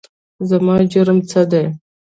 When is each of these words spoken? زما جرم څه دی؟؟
زما 0.49 0.75
جرم 0.91 1.17
څه 1.29 1.41
دی؟؟ 1.51 1.63